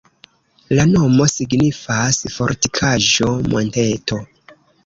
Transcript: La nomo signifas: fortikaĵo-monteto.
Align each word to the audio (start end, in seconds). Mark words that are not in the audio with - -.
La 0.77 0.85
nomo 0.93 1.27
signifas: 1.33 2.21
fortikaĵo-monteto. 2.39 4.23